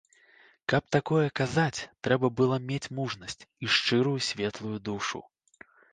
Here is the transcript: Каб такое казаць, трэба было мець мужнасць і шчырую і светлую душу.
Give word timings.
Каб 0.71 0.83
такое 0.95 1.25
казаць, 1.39 1.83
трэба 2.07 2.27
было 2.39 2.55
мець 2.71 2.91
мужнасць 3.01 3.37
і 3.45 3.65
шчырую 3.77 4.15
і 4.21 4.27
светлую 4.33 4.77
душу. 4.89 5.23